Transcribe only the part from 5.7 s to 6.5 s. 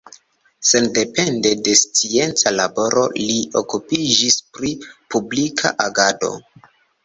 agado.